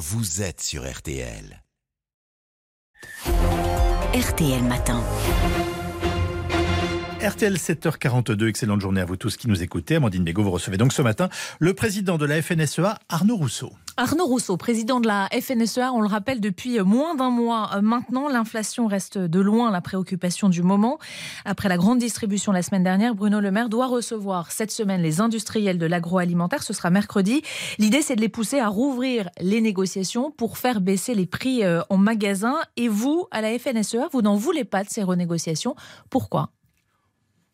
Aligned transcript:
vous 0.00 0.40
êtes 0.40 0.62
sur 0.62 0.90
RTL. 0.90 1.62
RTL 4.14 4.62
Matin. 4.62 5.04
RTL 7.22 7.54
7h42, 7.54 8.48
excellente 8.48 8.80
journée 8.80 9.02
à 9.02 9.04
vous 9.04 9.16
tous 9.16 9.36
qui 9.36 9.46
nous 9.46 9.62
écoutez. 9.62 9.96
Amandine 9.96 10.24
Bégaud, 10.24 10.42
vous 10.42 10.52
recevez 10.52 10.78
donc 10.78 10.94
ce 10.94 11.02
matin 11.02 11.28
le 11.58 11.74
président 11.74 12.16
de 12.16 12.24
la 12.24 12.40
FNSEA, 12.40 12.98
Arnaud 13.10 13.36
Rousseau. 13.36 13.74
Arnaud 14.00 14.24
Rousseau, 14.24 14.56
président 14.56 14.98
de 14.98 15.06
la 15.06 15.28
FNSEA, 15.30 15.92
on 15.92 16.00
le 16.00 16.06
rappelle 16.06 16.40
depuis 16.40 16.80
moins 16.80 17.14
d'un 17.14 17.28
mois 17.28 17.82
maintenant, 17.82 18.28
l'inflation 18.28 18.86
reste 18.86 19.18
de 19.18 19.40
loin 19.40 19.70
la 19.70 19.82
préoccupation 19.82 20.48
du 20.48 20.62
moment. 20.62 20.98
Après 21.44 21.68
la 21.68 21.76
grande 21.76 21.98
distribution 21.98 22.50
la 22.50 22.62
semaine 22.62 22.82
dernière, 22.82 23.14
Bruno 23.14 23.40
Le 23.40 23.50
Maire 23.50 23.68
doit 23.68 23.88
recevoir 23.88 24.52
cette 24.52 24.70
semaine 24.70 25.02
les 25.02 25.20
industriels 25.20 25.76
de 25.76 25.84
l'agroalimentaire, 25.84 26.62
ce 26.62 26.72
sera 26.72 26.88
mercredi. 26.88 27.42
L'idée 27.76 28.00
c'est 28.00 28.16
de 28.16 28.22
les 28.22 28.30
pousser 28.30 28.58
à 28.58 28.68
rouvrir 28.68 29.28
les 29.38 29.60
négociations 29.60 30.30
pour 30.30 30.56
faire 30.56 30.80
baisser 30.80 31.14
les 31.14 31.26
prix 31.26 31.62
euh, 31.62 31.82
en 31.90 31.98
magasin. 31.98 32.56
Et 32.78 32.88
vous, 32.88 33.26
à 33.30 33.42
la 33.42 33.58
FNSEA, 33.58 34.08
vous 34.12 34.22
n'en 34.22 34.34
voulez 34.34 34.64
pas 34.64 34.82
de 34.82 34.88
ces 34.88 35.02
renégociations. 35.02 35.74
Pourquoi? 36.08 36.48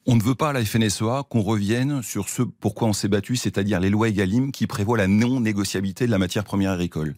On 0.07 0.17
ne 0.17 0.23
veut 0.23 0.35
pas 0.35 0.51
à 0.51 0.53
la 0.53 0.65
FNSEA 0.65 1.25
qu'on 1.29 1.41
revienne 1.41 2.03
sur 2.03 2.29
ce 2.29 2.43
pourquoi 2.43 2.89
on 2.89 2.93
s'est 2.93 3.09
battu, 3.09 3.37
c'est-à-dire 3.37 3.81
les 3.81 3.91
lois 3.91 4.09
EGalim 4.09 4.53
qui 4.53 4.67
prévoient 4.67 4.97
la 4.97 5.09
non-négociabilité 5.09 6.07
de 6.07 6.11
la 6.11 6.19
matière 6.19 6.45
première 6.45 6.71
agricole. 6.71 7.17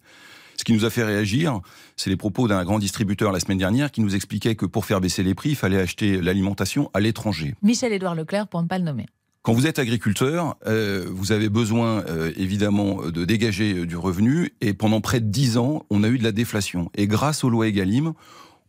Ce 0.56 0.64
qui 0.64 0.72
nous 0.72 0.84
a 0.84 0.90
fait 0.90 1.04
réagir, 1.04 1.60
c'est 1.96 2.10
les 2.10 2.16
propos 2.16 2.48
d'un 2.48 2.64
grand 2.64 2.78
distributeur 2.78 3.30
la 3.30 3.40
semaine 3.40 3.58
dernière 3.58 3.92
qui 3.92 4.00
nous 4.00 4.14
expliquait 4.14 4.56
que 4.56 4.66
pour 4.66 4.86
faire 4.86 5.00
baisser 5.00 5.22
les 5.22 5.34
prix, 5.34 5.50
il 5.50 5.56
fallait 5.56 5.78
acheter 5.78 6.20
l'alimentation 6.20 6.90
à 6.94 7.00
l'étranger. 7.00 7.54
Michel-Édouard 7.62 8.14
Leclerc, 8.14 8.48
pour 8.48 8.62
ne 8.62 8.66
pas 8.66 8.78
le 8.78 8.84
nommer. 8.84 9.06
Quand 9.42 9.52
vous 9.52 9.66
êtes 9.66 9.78
agriculteur, 9.78 10.56
euh, 10.66 11.06
vous 11.10 11.30
avez 11.30 11.48
besoin 11.48 12.04
euh, 12.08 12.32
évidemment 12.36 13.02
de 13.06 13.24
dégager 13.24 13.72
euh, 13.72 13.86
du 13.86 13.96
revenu 13.96 14.52
et 14.60 14.74
pendant 14.74 15.00
près 15.00 15.20
de 15.20 15.26
dix 15.26 15.58
ans, 15.58 15.86
on 15.90 16.02
a 16.02 16.08
eu 16.08 16.18
de 16.18 16.24
la 16.24 16.32
déflation. 16.32 16.90
Et 16.96 17.06
grâce 17.06 17.44
aux 17.44 17.50
lois 17.50 17.68
EGalim, 17.68 18.14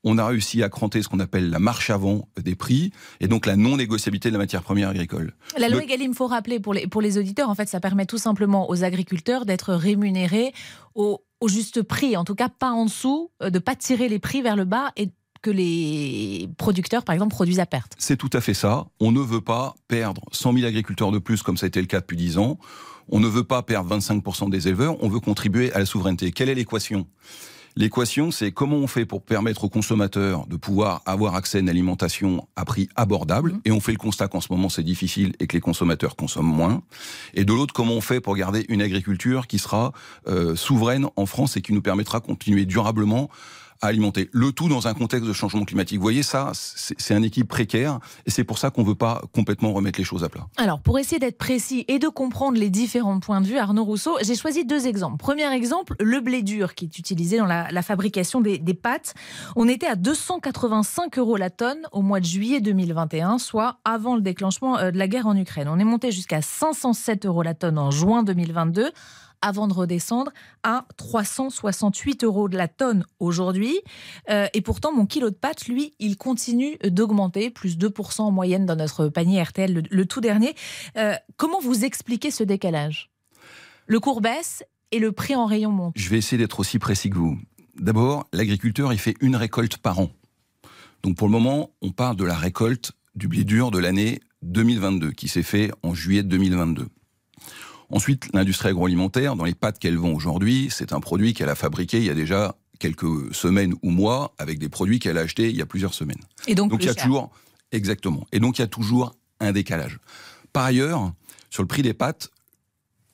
on 0.04 0.18
a 0.18 0.26
réussi 0.26 0.64
à 0.64 0.70
cranter 0.70 1.02
ce 1.02 1.08
qu'on 1.08 1.20
appelle 1.20 1.50
la 1.50 1.60
marche 1.60 1.90
avant 1.90 2.28
des 2.42 2.56
prix 2.56 2.92
et 3.20 3.28
donc 3.28 3.46
la 3.46 3.56
non-négociabilité 3.56 4.30
de 4.30 4.34
la 4.34 4.40
matière 4.40 4.64
première 4.64 4.90
agricole. 4.90 5.34
La 5.58 5.70
loi 5.70 5.84
Egalim, 5.84 6.12
il 6.12 6.16
faut 6.16 6.28
rappeler 6.28 6.60
pour 6.60 6.74
les, 6.74 6.88
pour 6.88 7.02
les 7.02 7.18
auditeurs, 7.18 7.50
en 7.50 7.56
fait, 7.56 7.68
ça 7.68 7.80
permet 7.80 8.06
tout 8.06 8.18
simplement 8.18 8.70
aux 8.70 8.84
agriculteurs 8.84 9.46
d'être 9.46 9.74
rémunérés 9.74 10.54
au, 10.96 11.22
juste 11.46 11.82
prix, 11.82 12.18
en 12.18 12.24
tout 12.24 12.36
cas 12.36 12.50
pas 12.50 12.72
en 12.72 12.86
dessous, 12.86 13.32
euh, 13.42 13.50
de 13.50 13.58
ne 13.58 13.60
pas 13.60 13.76
tirer 13.76 14.10
les 14.10 14.20
prix 14.20 14.42
vers 14.42 14.56
le 14.56 14.66
bas 14.66 14.92
et 14.98 15.10
que 15.42 15.50
les 15.50 16.50
producteurs, 16.58 17.04
par 17.04 17.14
exemple, 17.14 17.34
produisent 17.34 17.60
à 17.60 17.66
perte. 17.66 17.94
C'est 17.98 18.18
tout 18.18 18.30
à 18.34 18.42
fait 18.42 18.54
ça. 18.54 18.88
On 19.00 19.12
ne 19.12 19.22
veut 19.22 19.42
pas 19.42 19.76
perdre 19.88 20.22
100 20.32 20.54
000 20.54 20.66
agriculteurs 20.66 21.12
de 21.12 21.20
plus, 21.20 21.44
comme 21.44 21.56
ça 21.56 21.66
a 21.66 21.68
été 21.68 21.80
le 21.80 21.88
cas 21.88 22.02
depuis 22.02 22.18
10 22.18 22.38
ans. 22.40 22.60
On 23.08 23.20
ne 23.20 23.28
veut 23.28 23.44
pas 23.44 23.64
perdre 23.64 23.96
25% 23.98 24.50
des 24.50 24.68
éleveurs. 24.68 25.02
On 25.02 25.10
veut 25.10 25.20
contribuer 25.20 25.72
à 25.74 25.80
la 25.80 25.86
souveraineté. 25.86 26.32
Quelle 26.32 26.50
est 26.50 26.56
l'équation? 26.56 27.08
L'équation, 27.80 28.30
c'est 28.30 28.52
comment 28.52 28.76
on 28.76 28.88
fait 28.88 29.06
pour 29.06 29.22
permettre 29.22 29.64
aux 29.64 29.70
consommateurs 29.70 30.46
de 30.48 30.58
pouvoir 30.58 31.02
avoir 31.06 31.36
accès 31.36 31.60
à 31.60 31.62
une 31.62 31.70
alimentation 31.70 32.46
à 32.58 32.66
prix 32.66 32.90
abordable. 32.98 33.54
Mmh. 33.54 33.62
Et 33.64 33.72
on 33.72 33.80
fait 33.80 33.94
le 33.94 33.98
constat 33.98 34.28
qu'en 34.28 34.42
ce 34.42 34.52
moment, 34.52 34.68
c'est 34.68 34.84
difficile 34.84 35.32
et 35.40 35.48
que 35.48 35.54
les 35.54 35.62
consommateurs 35.62 36.18
consomment 36.18 36.54
moins. 36.54 36.84
Et 37.36 37.46
de 37.46 37.54
l'autre, 37.54 37.74
comment 37.74 37.94
on 37.94 38.02
fait 38.02 38.20
pour 38.20 38.36
garder 38.36 38.66
une 38.68 38.82
agriculture 38.82 39.48
qui 39.48 39.60
sera 39.60 39.94
euh, 40.28 40.58
souveraine 40.58 41.08
en 41.16 41.26
France 41.26 41.56
et 41.56 41.62
qui 41.62 41.72
nous 41.72 41.82
permettra 41.82 42.20
de 42.20 42.26
continuer 42.26 42.66
durablement 42.66 43.30
à 43.82 43.88
alimenter. 43.88 44.30
Le 44.34 44.52
tout 44.52 44.68
dans 44.68 44.88
un 44.88 44.94
contexte 44.94 45.28
de 45.28 45.34
changement 45.34 45.64
climatique. 45.64 45.98
Vous 45.98 46.04
voyez, 46.04 46.24
ça, 46.24 46.52
c'est 46.54 47.14
un 47.14 47.24
équipe 47.24 47.48
précaire 47.48 48.00
et 48.26 48.32
c'est 48.32 48.44
pour 48.44 48.58
ça 48.58 48.70
qu'on 48.70 48.82
ne 48.82 48.88
veut 48.88 48.96
pas 48.96 49.22
complètement 49.34 49.74
remettre 49.74 50.00
les 50.00 50.06
choses 50.06 50.24
à 50.24 50.30
plat. 50.30 50.48
Alors, 50.58 50.82
pour 50.82 51.00
essayer 51.00 51.20
d'être 51.20 51.38
précis 51.38 51.86
et 51.88 52.00
de 52.00 52.08
comprendre 52.08 52.58
les 52.58 52.70
différents 52.70 53.20
points 53.20 53.42
de 53.42 53.48
vue, 53.48 53.58
Arnaud 53.58 53.84
Rousseau, 53.84 54.18
j'ai 54.22 54.36
choisi 54.36 54.66
deux 54.66 54.88
exemples. 54.88 55.18
Premier 55.18 55.52
exemple, 55.54 55.96
le 56.00 56.20
blé 56.20 56.42
dur 56.42 56.76
qui 56.76 56.86
est 56.86 57.00
utilisé 57.00 57.38
dans 57.38 57.46
la, 57.46 57.82
fabrication 57.82 58.42
des, 58.42 58.58
des, 58.58 58.74
pâtes. 58.74 59.14
On 59.56 59.68
était 59.68 59.88
à 59.88 59.96
285 59.96 61.18
euros 61.18 61.38
la 61.38 61.50
tonne 61.50 61.88
au 61.92 62.02
mois 62.02 62.20
de 62.20 62.26
juillet 62.26 62.60
2021, 62.60 63.38
soit 63.38 63.80
avant 63.86 64.16
le 64.16 64.22
déclenchement 64.22 64.78
euh, 64.78 64.92
de 64.92 64.98
la 64.98 65.08
guerre 65.08 65.28
en 65.28 65.36
Ukraine. 65.36 65.68
On 65.70 65.80
est 65.80 65.86
monté 65.86 66.12
jusqu'à 66.12 66.42
507 66.42 67.26
euros 67.26 67.44
la 67.44 67.54
tonne 67.54 67.78
en 67.78 67.92
juin 67.92 68.24
2022 68.24 68.92
avant 69.42 69.68
de 69.68 69.74
redescendre 69.74 70.32
à 70.64 70.86
368 70.98 72.24
euros 72.24 72.50
de 72.50 72.58
la 72.58 72.68
tonne 72.68 73.06
aujourd'hui. 73.20 73.80
Euh, 74.30 74.48
et 74.54 74.62
pourtant, 74.62 74.94
mon 74.94 75.06
kilo 75.06 75.30
de 75.30 75.36
pâtes, 75.36 75.68
lui, 75.68 75.94
il 76.00 76.18
continue 76.18 76.78
d'augmenter, 76.84 77.50
plus 77.50 77.78
2% 77.78 78.22
en 78.22 78.32
moyenne 78.32 78.66
dans 78.66 78.76
notre 78.76 79.08
panier 79.08 79.42
RTL, 79.42 79.88
le, 79.90 80.06
tout 80.06 80.22
dernier. 80.22 80.56
Euh, 80.98 81.14
comment 81.38 81.60
vous 81.60 81.86
expliquez 81.86 82.32
ce 82.32 82.44
décalage? 82.44 83.10
Le 83.88 84.00
cours 84.00 84.22
baisse 84.22 84.64
et 84.92 85.00
le 85.00 85.12
prix 85.12 85.36
en 85.36 85.46
rayon 85.46 85.72
monte. 85.72 85.94
Je 85.96 86.10
vais 86.10 86.18
essayer 86.18 86.38
d'être 86.38 86.60
aussi 86.60 86.80
précis 86.80 87.10
que 87.10 87.18
vous. 87.18 87.38
D'abord, 87.80 88.28
l'agriculteur, 88.34 88.92
il 88.94 89.00
fait 89.00 89.16
une 89.22 89.36
récolte 89.36 89.78
par 89.78 90.00
an. 90.00 90.10
Donc 91.04 91.16
pour 91.16 91.28
le 91.28 91.32
moment, 91.32 91.72
on 91.82 91.92
parle 91.92 92.18
de 92.18 92.26
la 92.26 92.36
récolte 92.36 92.92
du 93.16 93.28
blé 93.28 93.44
dur 93.44 93.72
de 93.72 93.80
l'année 93.80 94.20
2022, 94.44 95.12
qui 95.12 95.28
s'est 95.28 95.44
fait 95.44 95.72
en 95.84 95.94
juillet 95.94 96.24
2022. 96.24 96.88
Ensuite, 97.92 98.30
l'industrie 98.34 98.70
agroalimentaire, 98.70 99.36
dans 99.36 99.46
les 99.46 99.56
pâtes 99.56 99.80
qu'elle 99.80 99.98
vend 99.98 100.12
aujourd'hui, 100.12 100.70
c'est 100.72 100.94
un 100.94 101.00
produit 101.00 101.34
qu'elle 101.34 101.50
a 101.50 101.56
fabriqué 101.56 101.98
il 101.98 102.06
y 102.06 102.10
a 102.10 102.16
déjà 102.16 102.56
quelques 102.78 103.34
semaines 103.34 103.74
ou 103.82 103.90
mois 103.90 104.34
avec 104.38 104.60
des 104.60 104.70
produits 104.70 105.00
qu'elle 105.00 105.18
a 105.18 105.22
achetés 105.22 105.50
il 105.50 105.56
y 105.56 105.62
a 105.62 105.66
plusieurs 105.66 105.94
semaines. 105.94 106.22
Et 106.48 106.56
donc, 106.56 106.72
il 106.80 106.86
y 106.86 106.90
a 106.90 106.94
toujours 106.94 107.32
exactement. 107.72 108.26
Et 108.32 108.40
donc 108.40 108.58
il 108.58 108.62
y 108.62 108.64
a 108.64 108.68
toujours 108.68 109.16
un 109.40 109.52
décalage. 109.52 110.00
Par 110.54 110.64
ailleurs, 110.64 111.12
sur 111.50 111.64
le 111.64 111.68
prix 111.68 111.82
des 111.82 111.94
pâtes, 111.94 112.30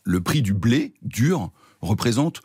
le 0.04 0.22
prix 0.22 0.42
du 0.42 0.54
blé 0.54 0.94
dur 1.02 1.52
représente 1.82 2.42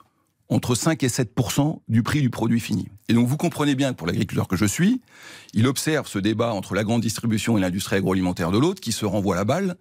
entre 0.49 0.75
5 0.75 1.03
et 1.05 1.09
7% 1.09 1.81
du 1.89 2.03
prix 2.03 2.21
du 2.21 2.31
produit 2.31 2.59
fini. 2.59 2.89
Et 3.09 3.13
donc 3.13 3.29
vous 3.29 3.37
comprenez 3.37 3.77
bien 3.77 3.93
que 3.93 3.99
pour 3.99 4.07
l'agriculteur 4.07 4.49
que 4.49 4.57
je 4.57 4.65
suis, 4.65 5.01
il 5.55 5.67
observe 5.67 6.09
ce 6.09 6.19
débat 6.19 6.53
entre 6.53 6.75
la 6.75 6.83
grande 6.83 7.03
distribution 7.03 7.57
et 7.57 7.61
l'industrie 7.61 7.97
agroalimentaire 7.97 8.51
de 8.51 8.59
l'autre 8.59 8.81
qui 8.81 8.93
se 8.93 9.07
renvoie 9.07 9.37
la 9.37 9.45
balle 9.45 9.77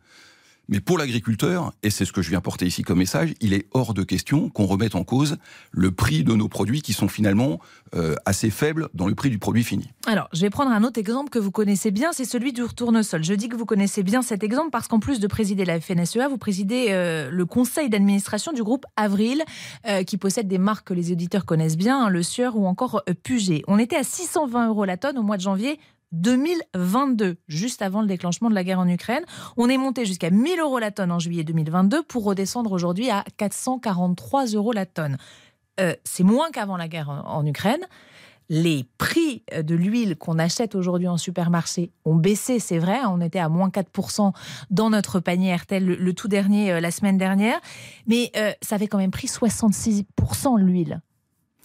mais 0.70 0.80
pour 0.80 0.98
l'agriculteur, 0.98 1.74
et 1.82 1.90
c'est 1.90 2.06
ce 2.06 2.14
que 2.14 2.22
je 2.22 2.30
viens 2.30 2.42
porter 2.42 2.68
ici 2.68 2.84
comme 2.84 3.00
message, 3.00 3.34
il 3.42 3.54
est 3.54 3.66
hors 3.72 3.96
de 3.96 4.04
question 4.04 4.50
qu'on 4.50 4.66
remette 4.66 4.94
en 4.94 5.04
cause 5.04 5.38
le 5.72 5.92
prix 5.92 6.24
de 6.24 6.34
nos 6.34 6.48
produits 6.48 6.82
qui 6.82 6.94
sont 6.94 7.08
finalement 7.08 7.60
euh, 7.96 8.16
assez 8.26 8.52
faibles 8.52 8.90
dans 8.94 9.08
le 9.08 9.16
prix 9.16 9.32
du 9.32 9.40
produit 9.40 9.64
fini. 9.64 9.90
Alors, 10.06 10.30
je 10.32 10.42
vais 10.42 10.52
prendre 10.52 10.72
un 10.72 10.84
autre 10.84 11.00
exemple 11.00 11.32
que 11.32 11.40
vous 11.40 11.50
connaissez 11.50 11.90
bien, 11.90 12.12
c'est 12.12 12.26
celui 12.26 12.54
du 12.54 12.64
retournesol. 12.64 13.24
Je 13.24 13.34
dis 13.34 13.50
que 13.50 13.56
vous 13.56 13.66
connaissez 13.66 14.04
bien 14.04 14.22
cet 14.22 14.44
exemple 14.44 14.70
parce 14.70 14.88
qu'en 14.88 15.00
plus 15.00 15.20
de 15.20 15.28
présider 15.28 15.66
la 15.66 15.80
FNSEA, 15.80 16.28
vous 16.30 16.38
présidez 16.38 16.88
euh, 16.90 17.32
le 17.32 17.46
conseil 17.46 17.90
d'administration 17.90 18.54
du 18.54 18.62
groupe 18.62 18.86
Avril, 18.96 19.44
euh, 19.88 20.04
qui 20.04 20.18
possède 20.18 20.48
des 20.48 20.60
marques 20.60 20.88
que 20.88 20.94
les 20.94 21.12
auditeurs 21.12 21.46
connaissent 21.46 21.78
bien, 21.78 22.06
hein, 22.06 22.10
le 22.10 22.22
Sieur 22.22 22.56
ou 22.56 22.68
encore 22.68 23.02
Puget. 23.24 23.64
On 23.68 23.80
était 23.80 23.96
à 23.96 24.04
620 24.04 24.68
euros 24.68 24.86
la 24.86 24.98
tonne 24.98 25.18
au 25.18 25.24
mois 25.24 25.38
de 25.38 25.42
janvier 25.42 25.80
2022, 26.12 27.38
juste 27.48 27.82
avant 27.82 28.02
le 28.02 28.08
déclenchement 28.08 28.50
de 28.50 28.56
la 28.56 28.64
guerre 28.64 28.80
en 28.80 28.88
Ukraine. 28.88 29.24
On 29.58 29.70
est 29.70 29.78
monté 29.78 30.06
jusqu'à 30.06 30.30
1000 30.30 30.60
euros 30.60 30.80
la 30.80 30.92
tonne 30.92 31.12
en 31.12 31.20
juillet 31.20 31.44
2022 31.44 32.04
pour 32.04 32.24
redescendre 32.24 32.72
aujourd'hui 32.72 33.10
à 33.10 33.24
443 33.38 34.46
euros 34.48 34.72
la 34.72 34.86
tonne. 34.86 35.18
Euh, 35.80 35.96
c'est 36.04 36.24
moins 36.24 36.52
qu'avant 36.52 36.78
la 36.78 36.88
guerre 36.88 37.10
en, 37.10 37.46
Ukraine. 37.46 37.86
Les 38.52 38.88
prix 38.98 39.44
de 39.56 39.76
l'huile 39.76 40.16
qu'on 40.16 40.40
achète 40.40 40.74
aujourd'hui 40.74 41.08
en 41.08 41.18
supermarché 41.18 41.92
ont 42.04 42.16
baissé, 42.16 42.58
c'est 42.58 42.80
vrai. 42.80 42.98
On 43.08 43.22
était 43.22 43.38
à 43.38 43.48
moins 43.48 43.70
4% 43.70 44.34
dans 44.72 44.90
notre 44.90 45.20
panier 45.20 45.56
RTL, 45.56 45.86
le, 45.86 46.14
tout 46.14 46.28
dernier, 46.28 46.72
euh, 46.72 46.80
la 46.80 46.90
semaine 46.90 47.20
dernière. 47.20 47.60
Mais 48.08 48.32
euh, 48.36 48.52
ça 48.64 48.76
avait 48.76 48.88
quand 48.88 48.98
même 48.98 49.12
pris 49.12 49.28
66% 49.28 50.60
l'huile 50.60 51.02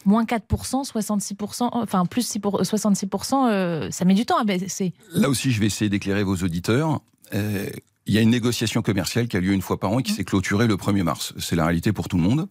moins 0.04 0.24
4%, 0.24 0.84
66%, 0.90 1.68
enfin 1.72 2.06
plus 2.06 2.26
6 2.26 2.38
66%, 2.38 3.48
euh, 3.48 3.90
ça 3.90 4.04
met 4.04 4.14
du 4.14 4.26
temps 4.26 4.38
à 4.38 4.44
baisser. 4.44 4.92
Là 5.12 5.28
aussi, 5.28 5.52
je 5.52 5.60
vais 5.60 5.66
essayer 5.66 5.88
d'éclairer 5.88 6.22
vos 6.22 6.36
auditeurs. 6.36 7.00
Euh, 7.34 7.68
il 8.06 8.14
y 8.14 8.18
a 8.18 8.20
une 8.20 8.30
négociation 8.30 8.82
commerciale 8.82 9.28
qui 9.28 9.36
a 9.36 9.40
lieu 9.40 9.52
une 9.52 9.62
fois 9.62 9.80
par 9.80 9.92
an 9.92 9.98
et 9.98 10.02
qui 10.02 10.12
mmh. 10.12 10.16
s'est 10.16 10.24
clôturée 10.24 10.66
le 10.66 10.76
1er 10.76 11.02
mars. 11.02 11.32
C'est 11.38 11.56
la 11.56 11.64
réalité 11.64 11.92
pour 11.92 12.08
tout 12.08 12.16
le 12.16 12.22
monde. 12.22 12.48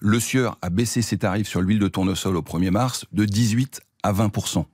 Le 0.00 0.18
Sieur 0.18 0.58
a 0.62 0.70
baissé 0.70 1.00
ses 1.00 1.18
tarifs 1.18 1.48
sur 1.48 1.60
l'huile 1.60 1.78
de 1.78 1.88
tournesol 1.88 2.36
au 2.36 2.42
1er 2.42 2.70
mars 2.70 3.04
de 3.12 3.24
18 3.24 3.80
à 4.02 4.12
20%. 4.12 4.64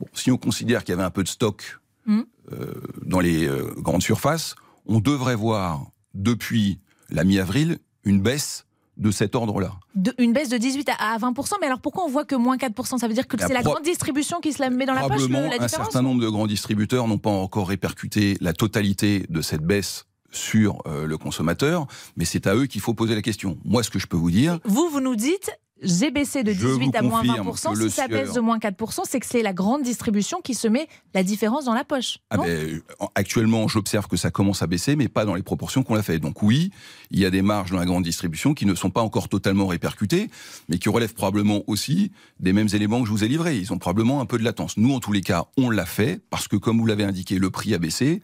Bon, 0.00 0.06
si 0.14 0.30
on 0.30 0.38
considère 0.38 0.84
qu'il 0.84 0.92
y 0.92 0.94
avait 0.94 1.04
un 1.04 1.10
peu 1.10 1.22
de 1.22 1.28
stock 1.28 1.80
mmh. 2.06 2.20
euh, 2.52 2.74
dans 3.04 3.20
les 3.20 3.48
grandes 3.76 4.02
surfaces, 4.02 4.54
on 4.86 5.00
devrait 5.00 5.36
voir 5.36 5.86
depuis 6.14 6.80
la 7.10 7.24
mi-avril 7.24 7.78
une 8.04 8.20
baisse 8.20 8.66
de 8.96 9.10
cet 9.10 9.34
ordre-là. 9.34 9.72
une 10.18 10.32
baisse 10.32 10.48
de 10.48 10.58
18 10.58 10.90
à 10.98 11.18
20%, 11.18 11.54
mais 11.60 11.66
alors 11.66 11.80
pourquoi 11.80 12.04
on 12.04 12.08
voit 12.08 12.24
que 12.24 12.34
moins 12.34 12.56
4% 12.56 12.98
Ça 12.98 13.08
veut 13.08 13.14
dire 13.14 13.26
que 13.26 13.36
c'est 13.38 13.52
la 13.52 13.62
grande 13.62 13.82
distribution 13.82 14.40
qui 14.40 14.52
se 14.52 14.60
la 14.60 14.70
met 14.70 14.86
dans 14.86 14.94
la 14.94 15.02
poche 15.02 15.28
Probablement, 15.28 15.50
un 15.58 15.68
certain 15.68 16.02
nombre 16.02 16.22
de 16.22 16.28
grands 16.28 16.46
distributeurs 16.46 17.08
n'ont 17.08 17.18
pas 17.18 17.30
encore 17.30 17.68
répercuté 17.68 18.36
la 18.40 18.52
totalité 18.52 19.26
de 19.28 19.40
cette 19.40 19.62
baisse 19.62 20.06
sur 20.30 20.82
euh, 20.86 21.06
le 21.06 21.18
consommateur, 21.18 21.86
mais 22.16 22.24
c'est 22.24 22.46
à 22.46 22.54
eux 22.54 22.66
qu'il 22.66 22.80
faut 22.80 22.94
poser 22.94 23.14
la 23.14 23.22
question. 23.22 23.58
Moi, 23.64 23.82
ce 23.82 23.90
que 23.90 23.98
je 23.98 24.06
peux 24.06 24.16
vous 24.16 24.30
dire... 24.30 24.58
Vous, 24.64 24.88
vous 24.88 25.00
nous 25.00 25.16
dites, 25.16 25.50
j'ai 25.82 26.10
baissé 26.10 26.42
de 26.42 26.52
18 26.52 26.96
à 26.96 27.02
moins 27.02 27.22
20%. 27.22 27.76
Si 27.76 27.90
ça 27.90 28.08
baisse 28.08 28.32
de 28.32 28.40
moins 28.40 28.58
4%, 28.58 29.02
c'est 29.04 29.20
que 29.20 29.26
c'est 29.26 29.42
la 29.42 29.52
grande 29.52 29.82
distribution 29.82 30.40
qui 30.40 30.54
se 30.54 30.68
met 30.68 30.88
la 31.14 31.22
différence 31.22 31.64
dans 31.64 31.74
la 31.74 31.84
poche. 31.84 32.18
Ah 32.30 32.38
ben, 32.38 32.80
actuellement, 33.14 33.68
j'observe 33.68 34.06
que 34.06 34.16
ça 34.16 34.30
commence 34.30 34.62
à 34.62 34.66
baisser, 34.66 34.96
mais 34.96 35.08
pas 35.08 35.24
dans 35.24 35.34
les 35.34 35.42
proportions 35.42 35.82
qu'on 35.82 35.94
l'a 35.94 36.02
fait. 36.02 36.18
Donc 36.18 36.42
oui, 36.42 36.70
il 37.10 37.18
y 37.18 37.26
a 37.26 37.30
des 37.30 37.42
marges 37.42 37.70
dans 37.70 37.78
la 37.78 37.84
grande 37.84 38.04
distribution 38.04 38.54
qui 38.54 38.66
ne 38.66 38.74
sont 38.74 38.90
pas 38.90 39.02
encore 39.02 39.28
totalement 39.28 39.66
répercutées, 39.66 40.30
mais 40.68 40.78
qui 40.78 40.88
relèvent 40.88 41.14
probablement 41.14 41.62
aussi 41.66 42.12
des 42.40 42.52
mêmes 42.52 42.68
éléments 42.72 43.00
que 43.00 43.06
je 43.06 43.12
vous 43.12 43.24
ai 43.24 43.28
livrés. 43.28 43.56
Ils 43.56 43.72
ont 43.72 43.78
probablement 43.78 44.20
un 44.20 44.26
peu 44.26 44.38
de 44.38 44.44
latence. 44.44 44.76
Nous, 44.76 44.92
en 44.92 45.00
tous 45.00 45.12
les 45.12 45.20
cas, 45.20 45.46
on 45.56 45.70
l'a 45.70 45.86
fait 45.86 46.20
parce 46.30 46.48
que, 46.48 46.56
comme 46.56 46.78
vous 46.78 46.86
l'avez 46.86 47.04
indiqué, 47.04 47.38
le 47.38 47.50
prix 47.50 47.74
a 47.74 47.78
baissé 47.78 48.22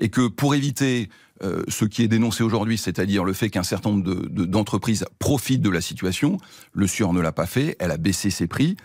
et 0.00 0.08
que 0.08 0.26
pour 0.26 0.54
éviter 0.54 1.08
euh, 1.42 1.62
ce 1.68 1.84
qui 1.84 2.02
est 2.02 2.08
dénoncé 2.08 2.42
aujourd'hui, 2.42 2.76
c'est-à-dire 2.76 3.24
le 3.24 3.32
fait 3.32 3.48
qu'un 3.48 3.62
certain 3.62 3.90
nombre 3.90 4.26
d'entreprises 4.28 5.06
profitent 5.18 5.62
de 5.62 5.70
la 5.70 5.80
situation. 5.80 6.38
Le 6.72 6.86
SUR 6.86 7.12
ne 7.12 7.20
l'a 7.20 7.32
pas 7.32 7.46
fait, 7.46 7.76
elle 7.78 7.90
a 7.90 7.96
baissé 7.96 8.30
ses 8.30 8.46
prix. 8.46 8.76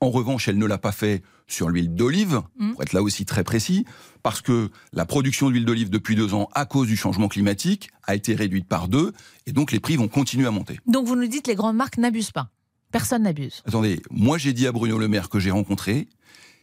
En 0.00 0.10
revanche, 0.10 0.48
elle 0.48 0.58
ne 0.58 0.66
l'a 0.66 0.78
pas 0.78 0.92
fait 0.92 1.22
sur 1.48 1.68
l'huile 1.68 1.94
d'olive, 1.94 2.42
mmh. 2.58 2.72
pour 2.72 2.82
être 2.82 2.92
là 2.92 3.02
aussi 3.02 3.24
très 3.26 3.42
précis, 3.42 3.84
parce 4.22 4.40
que 4.40 4.70
la 4.92 5.06
production 5.06 5.50
d'huile 5.50 5.64
d'olive 5.64 5.90
depuis 5.90 6.14
deux 6.14 6.34
ans, 6.34 6.48
à 6.54 6.66
cause 6.66 6.86
du 6.86 6.96
changement 6.96 7.28
climatique, 7.28 7.90
a 8.04 8.14
été 8.14 8.34
réduite 8.34 8.68
par 8.68 8.88
deux, 8.88 9.12
et 9.46 9.52
donc 9.52 9.72
les 9.72 9.80
prix 9.80 9.96
vont 9.96 10.08
continuer 10.08 10.46
à 10.46 10.50
monter. 10.50 10.78
Donc 10.86 11.06
vous 11.06 11.16
nous 11.16 11.26
dites 11.26 11.44
que 11.44 11.50
les 11.50 11.56
grandes 11.56 11.76
marques 11.76 11.98
n'abusent 11.98 12.30
pas 12.30 12.50
Personne 12.90 13.24
n'abuse. 13.24 13.62
Attendez, 13.66 14.00
moi 14.10 14.38
j'ai 14.38 14.54
dit 14.54 14.66
à 14.66 14.72
Bruno 14.72 14.98
Le 14.98 15.08
Maire 15.08 15.28
que 15.28 15.38
j'ai 15.38 15.50
rencontré, 15.50 16.08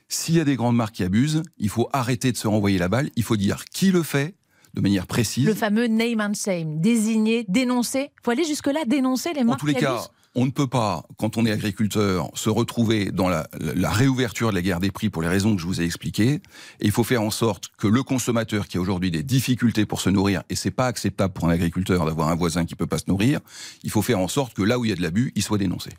s'il 0.08 0.36
y 0.36 0.40
a 0.40 0.44
des 0.44 0.56
grandes 0.56 0.76
marques 0.76 0.96
qui 0.96 1.04
abusent, 1.04 1.44
il 1.58 1.70
faut 1.70 1.90
arrêter 1.94 2.32
de 2.32 2.38
se 2.38 2.48
renvoyer 2.48 2.78
la 2.78 2.88
balle, 2.88 3.10
il 3.16 3.24
faut 3.24 3.38
dire 3.38 3.66
qui 3.66 3.92
le 3.92 4.04
fait, 4.04 4.36
de 4.74 4.82
manière 4.82 5.08
précise. 5.08 5.46
Le 5.46 5.54
fameux 5.54 5.88
name 5.88 6.20
and 6.20 6.34
shame, 6.34 6.82
désigner, 6.82 7.46
dénoncer. 7.48 8.12
Il 8.14 8.24
faut 8.24 8.32
aller 8.32 8.44
jusque-là, 8.44 8.84
dénoncer 8.86 9.34
les 9.34 9.44
marques. 9.44 9.58
En 9.58 9.60
tous 9.60 9.68
les 9.68 9.76
cas, 9.76 10.10
on 10.36 10.46
ne 10.46 10.52
peut 10.52 10.68
pas, 10.68 11.04
quand 11.18 11.38
on 11.38 11.46
est 11.46 11.52
agriculteur, 11.52 12.30
se 12.34 12.50
retrouver 12.50 13.12
dans 13.12 13.30
la, 13.30 13.48
réouverture 13.90 14.50
de 14.50 14.56
la 14.56 14.62
guerre 14.62 14.82
des 14.82 14.92
prix 14.92 15.10
pour 15.10 15.22
les 15.22 15.30
raisons 15.30 15.56
que 15.56 15.62
je 15.62 15.66
vous 15.66 15.82
ai 15.82 15.86
expliquées. 15.86 16.34
Et 16.34 16.42
il 16.82 16.92
faut 16.92 17.06
faire 17.06 17.22
en 17.22 17.32
sorte 17.32 17.70
que 17.78 17.88
le 17.88 18.04
consommateur 18.04 18.68
qui 18.68 18.78
a 18.78 18.82
aujourd'hui 18.82 19.12
des 19.12 19.24
difficultés 19.24 19.86
pour 19.86 20.02
se 20.02 20.10
nourrir, 20.10 20.44
et 20.50 20.56
c'est 20.56 20.72
pas 20.72 20.88
acceptable 20.88 21.34
pour 21.34 21.48
un 21.48 21.52
agriculteur 21.52 22.06
d'avoir 22.06 22.28
un 22.28 22.36
voisin 22.36 22.66
qui 22.66 22.76
peut 22.76 22.86
pas 22.86 22.98
se 22.98 23.06
nourrir, 23.08 23.40
il 23.84 23.90
faut 23.90 24.02
faire 24.02 24.20
en 24.20 24.28
sorte 24.28 24.54
que 24.54 24.62
là 24.62 24.78
où 24.78 24.84
il 24.84 24.90
y 24.90 24.92
a 24.92 24.96
de 24.96 25.02
l'abus, 25.02 25.32
il 25.36 25.42
soit 25.42 25.58
dénoncé. 25.58 25.92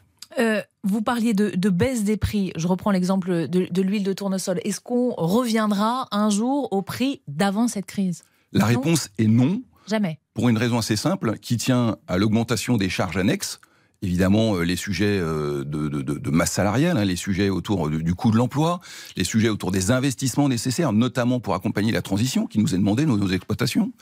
Euh, 0.87 0.91
vous 0.91 1.03
parliez 1.03 1.35
de, 1.35 1.71
baisse 1.71 2.05
des 2.05 2.17
prix. 2.17 2.53
Je 2.56 2.67
reprends 2.67 2.91
l'exemple 2.91 3.49
de, 3.49 3.67
de 3.71 3.83
l'huile 3.83 4.05
de 4.05 4.12
tournesol. 4.12 4.61
Est-ce 4.65 4.81
qu'on 4.81 5.12
reviendra 5.17 6.09
un 6.12 6.31
jour 6.31 6.73
au 6.73 6.83
prix 6.83 7.21
d'avant 7.29 7.69
cette 7.69 7.87
crise? 7.87 8.23
La 8.53 8.65
réponse 8.65 9.11
est 9.19 9.27
non. 9.27 9.62
Jamais. 9.87 10.19
Pour 10.35 10.49
une 10.49 10.59
raison 10.59 10.79
assez 10.79 10.97
simple, 10.97 11.38
qui 11.38 11.56
tient 11.56 11.97
à 12.09 12.19
l'augmentation 12.19 12.77
des 12.77 12.88
charges 12.88 13.17
annexes. 13.17 13.61
Évidemment, 14.03 14.56
euh, 14.56 14.62
les 14.62 14.77
sujets 14.77 15.19
euh, 15.19 15.65
de, 15.65 16.31
masse 16.31 16.53
salariale, 16.53 16.99
hein, 16.99 17.05
les 17.05 17.17
sujets 17.17 17.49
autour 17.49 17.88
du 17.88 18.15
coût 18.15 18.31
de 18.31 18.37
l'emploi, 18.37 18.81
les 19.17 19.25
sujets 19.25 19.49
autour 19.49 19.71
des 19.71 19.91
investissements 19.91 20.49
nécessaires, 20.49 20.93
notamment 20.93 21.41
pour 21.41 21.55
accompagner 21.55 21.93
la 21.93 22.03
transition 22.03 22.47
qui 22.47 22.59
nous 22.59 22.75
est 22.75 22.79
demandée, 22.79 23.06
nos, 23.06 23.17
nos 23.17 23.29
exploitations, 23.29 23.93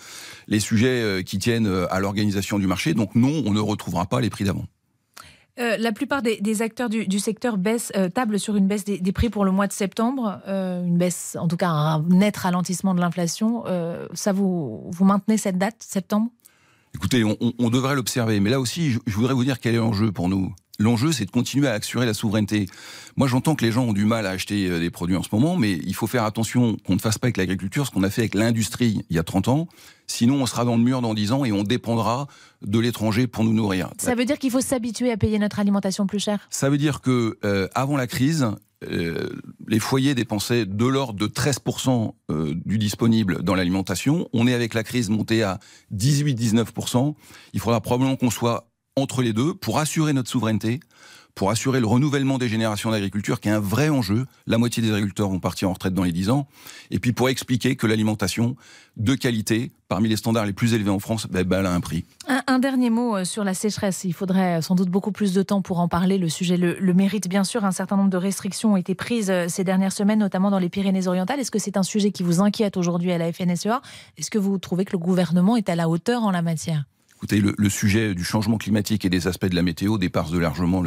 les 0.49 0.59
sujets 0.59 1.01
euh, 1.03 1.23
qui 1.23 1.39
tiennent 1.39 1.87
à 1.91 2.01
l'organisation 2.01 2.59
du 2.59 2.67
marché. 2.67 2.95
Donc 2.95 3.15
non, 3.15 3.43
on 3.47 3.53
ne 3.53 3.61
retrouvera 3.61 4.07
pas 4.07 4.21
les 4.21 4.31
prix 4.31 4.45
d'avant. 4.45 4.67
Euh, 5.61 5.77
la 5.77 5.93
plupart 5.93 6.21
des, 6.21 6.63
acteurs 6.63 6.89
du, 6.89 7.19
secteur 7.21 7.59
baissent, 7.59 7.93
euh, 7.97 8.09
tablent 8.09 8.41
sur 8.41 8.57
une 8.57 8.67
baisse 8.67 8.85
des, 8.85 9.13
prix 9.13 9.31
pour 9.31 9.45
le 9.45 9.53
mois 9.53 9.69
de 9.69 9.73
septembre, 9.73 10.41
euh, 10.49 10.85
une 10.85 10.99
baisse, 10.99 11.37
en 11.39 11.47
tout 11.47 11.57
cas 11.57 11.69
un 11.69 12.03
net 12.03 12.37
ralentissement 12.37 12.95
de 12.95 13.01
l'inflation. 13.01 13.65
ça, 14.15 14.33
vous, 14.33 14.91
vous 14.91 15.05
maintenez 15.05 15.39
cette 15.39 15.59
date, 15.59 15.77
septembre? 15.79 16.31
Écoutez, 16.95 17.25
on, 17.25 17.71
devrait 17.71 17.95
l'observer, 17.95 18.39
mais 18.41 18.51
là 18.51 18.61
aussi, 18.61 18.93
je, 18.93 18.99
je 19.07 19.15
voudrais 19.17 19.35
vous 19.35 19.45
dire 19.45 19.59
quel 19.61 19.75
est 19.75 19.79
l'enjeu 19.79 20.13
pour 20.13 20.29
nous. 20.29 20.55
L'enjeu, 20.81 21.13
c'est 21.13 21.25
de 21.25 21.31
continuer 21.31 21.69
à 21.69 21.75
assurer 21.75 22.05
la 22.05 22.15
souveraineté. 22.15 22.67
Moi, 23.17 23.29
j'entends 23.29 23.55
que 23.55 23.65
les 23.65 23.71
gens 23.71 23.85
ont 23.85 23.93
du 23.93 24.05
mal 24.05 24.27
à 24.27 24.31
acheter 24.31 24.69
euh, 24.69 24.81
des 24.81 24.91
produits 24.91 25.15
en 25.15 25.23
ce 25.23 25.29
moment, 25.31 25.57
mais 25.57 25.73
il 25.73 25.95
faut 25.95 26.09
faire 26.09 26.25
attention 26.25 26.77
qu'on 26.85 26.95
ne 26.95 26.99
fasse 26.99 27.17
pas 27.17 27.27
avec 27.27 27.37
l'agriculture 27.37 27.87
ce 27.87 27.93
qu'on 27.93 28.03
a 28.03 28.11
fait 28.11 28.23
avec 28.23 28.35
l'industrie 28.35 29.05
il 29.09 29.15
y 29.15 29.19
a 29.21 29.23
30 29.23 29.49
ans. 29.49 29.69
Sinon, 30.09 30.43
on 30.43 30.47
sera 30.47 30.65
dans 30.65 30.77
le 30.77 30.83
mur 30.83 31.01
dans 31.01 31.15
10 31.15 31.31
ans 31.31 31.45
et 31.45 31.53
on 31.53 31.63
dépendra 31.63 32.27
de 32.63 32.79
l'étranger 32.81 33.29
pour 33.29 33.45
nous 33.45 33.53
nourrir. 33.53 33.91
Ça 33.99 34.17
veut 34.17 34.25
dire 34.25 34.39
qu'il 34.39 34.51
faut 34.51 34.61
s'habituer 34.61 35.13
à 35.13 35.17
payer 35.17 35.39
notre 35.39 35.61
alimentation 35.61 36.09
plus 36.09 36.19
cher 36.19 36.47
Ça 36.51 36.69
veut 36.69 36.79
dire 36.79 37.01
que 37.01 37.39
euh, 37.45 37.69
avant 37.77 37.97
la 37.97 38.09
crise, 38.09 38.49
euh, 38.91 39.29
les 39.69 39.79
foyers 39.79 40.17
dépensaient 40.17 40.67
de 40.67 40.87
l'ordre 40.87 41.21
de 41.21 41.29
13% 41.29 42.13
du 42.67 42.79
disponible 42.79 43.45
dans 43.45 43.55
l'alimentation. 43.55 44.29
On 44.33 44.49
est 44.49 44.55
avec 44.55 44.75
la 44.75 44.83
crise 44.83 45.09
monté 45.09 45.45
à 45.45 45.61
18-19%. 45.95 47.15
Il 47.53 47.61
faudra 47.61 47.81
probablement 47.81 48.17
qu'on 48.17 48.31
soit 48.31 48.74
entre 48.97 49.23
les 49.23 49.33
deux 49.33 49.55
pour 49.55 49.79
assurer 49.79 50.13
notre 50.13 50.31
souveraineté, 50.31 50.81
pour 51.35 51.51
assurer 51.51 51.81
le 51.81 51.87
renouvellement 51.87 52.39
des 52.39 52.49
générations 52.49 52.93
d'agriculture, 52.93 53.41
qui 53.41 53.49
est 53.49 53.53
un 53.53 53.59
vrai 53.59 53.89
enjeu. 53.89 54.25
La 54.47 54.57
moitié 54.57 54.81
des 54.85 54.93
agriculteurs 54.93 55.29
vont 55.29 55.41
partir 55.41 55.69
en 55.69 55.73
retraite 55.73 55.93
dans 55.93 56.05
les 56.05 56.13
10 56.13 56.31
ans. 56.31 56.47
Et 56.93 57.01
puis 57.01 57.13
pour 57.13 57.29
expliquer 57.29 57.75
que 57.75 57.89
l'alimentation 57.89 58.55
de 58.97 59.17
qualité, 59.17 59.73
parmi 59.89 60.09
les 60.09 60.17
standards 60.17 60.47
les 60.47 60.53
plus 60.53 60.75
élevés 60.75 60.93
en 60.93 61.01
France, 61.01 61.27
ben, 61.29 61.43
ben 61.43 61.67
a 61.67 61.71
un 61.71 61.81
prix. 61.81 62.05
Un, 62.47 62.61
dernier 62.61 62.89
mot 62.89 63.17
euh, 63.17 63.25
sur 63.25 63.43
la 63.43 63.53
sécheresse. 63.53 64.05
Il 64.05 64.13
faudrait 64.13 64.63
sans 64.63 64.77
doute 64.77 64.91
beaucoup 64.91 65.11
plus 65.11 65.35
de 65.35 65.43
temps 65.43 65.61
pour 65.61 65.81
en 65.81 65.89
parler. 65.89 66.19
Le 66.19 66.29
sujet 66.29 66.57
le, 66.57 66.95
mérite 66.95 67.29
bien 67.29 67.43
sûr. 67.43 67.65
Un 67.65 67.73
certain 67.73 67.97
nombre 67.97 68.11
de 68.11 68.17
restrictions 68.17 68.75
ont 68.75 68.77
été 68.77 68.95
prises 68.95 69.31
euh, 69.31 69.47
ces 69.49 69.65
dernières 69.65 69.93
semaines, 69.93 70.21
notamment 70.21 70.53
dans 70.53 70.61
les 70.61 70.69
Pyrénées-Orientales. 70.69 71.41
Est-ce 71.41 71.51
que 71.51 71.59
c'est 71.59 71.77
un 71.77 71.83
sujet 71.83 72.13
qui 72.13 72.23
vous 72.23 72.41
inquiète 72.41 72.77
aujourd'hui 72.77 73.11
à 73.11 73.19
la 73.19 73.33
FNSEA 73.33 73.83
Est-ce 74.19 74.31
que 74.31 74.39
vous 74.39 74.57
trouvez 74.59 74.85
que 74.85 74.93
le 74.93 74.99
gouvernement 74.99 75.57
est 75.57 75.69
à 75.69 75.75
la 75.75 75.89
hauteur 75.89 76.23
en 76.23 76.31
la 76.31 76.43
matière? 76.43 76.85
Écoutez, 77.25 77.41
le, 77.41 77.71
sujet 77.71 78.15
du 78.15 78.23
changement 78.23 78.59
climatique 78.59 79.07
et 79.07 79.09
des 79.09 79.29
aspects 79.29 79.47
de 79.47 79.55
la 79.55 79.63
météo 79.63 79.97
dépasse 79.97 80.31
de 80.31 80.37
largement 80.37 80.83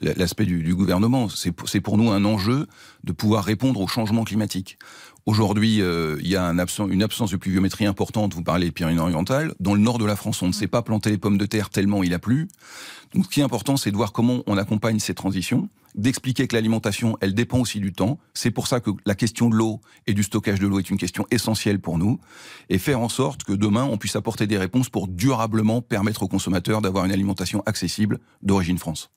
l'aspect 0.00 0.46
du, 0.46 0.74
gouvernement. 0.74 1.28
C'est 1.28 1.80
pour 1.82 1.98
nous 1.98 2.10
un 2.10 2.24
enjeu 2.24 2.66
de 3.04 3.12
pouvoir 3.12 3.44
répondre 3.44 3.78
au 3.82 3.86
changement 3.86 4.24
climatique. 4.24 4.78
Aujourd'hui, 5.26 5.82
euh, 5.82 6.16
il 6.22 6.28
y 6.28 6.36
a 6.36 6.44
une 6.44 7.02
absence 7.02 7.30
de 7.32 7.36
pluviométrie 7.36 7.84
importante. 7.84 8.32
Vous 8.32 8.42
parlez 8.42 8.64
des 8.64 8.72
Pyrénées-Orientales. 8.72 9.52
Dans 9.60 9.74
le 9.74 9.80
nord 9.80 9.98
de 9.98 10.06
la 10.06 10.16
France, 10.16 10.40
on 10.40 10.46
ne 10.46 10.52
sait 10.52 10.68
pas 10.68 10.80
planter 10.80 11.10
les 11.10 11.18
pommes 11.18 11.36
de 11.36 11.44
terre 11.44 11.68
tellement 11.68 12.02
il 12.02 12.14
a 12.14 12.18
plu. 12.18 12.48
Donc, 13.12 13.26
ce 13.26 13.28
qui 13.28 13.40
est 13.40 13.44
important, 13.44 13.76
c'est 13.76 13.90
de 13.90 13.96
voir 13.96 14.12
comment 14.12 14.42
on 14.46 14.56
accompagne 14.56 15.00
ces 15.00 15.12
transitions 15.12 15.68
d'expliquer 15.94 16.46
que 16.46 16.56
l'alimentation, 16.56 17.16
elle 17.20 17.34
dépend 17.34 17.58
aussi 17.58 17.80
du 17.80 17.92
temps. 17.92 18.18
C'est 18.34 18.50
pour 18.50 18.66
ça 18.66 18.80
que 18.80 18.90
la 19.06 19.14
question 19.14 19.48
de 19.48 19.56
l'eau 19.56 19.80
et 20.06 20.14
du 20.14 20.22
stockage 20.22 20.58
de 20.58 20.66
l'eau 20.66 20.78
est 20.78 20.90
une 20.90 20.98
question 20.98 21.26
essentielle 21.30 21.80
pour 21.80 21.98
nous. 21.98 22.18
Et 22.68 22.78
faire 22.78 23.00
en 23.00 23.08
sorte 23.08 23.44
que 23.44 23.52
demain, 23.52 23.84
on 23.84 23.98
puisse 23.98 24.16
apporter 24.16 24.46
des 24.46 24.58
réponses 24.58 24.88
pour 24.88 25.08
durablement 25.08 25.82
permettre 25.82 26.22
aux 26.22 26.28
consommateurs 26.28 26.80
d'avoir 26.80 27.04
une 27.04 27.12
alimentation 27.12 27.62
accessible 27.66 28.18
d'origine 28.42 28.78
France. 28.78 29.10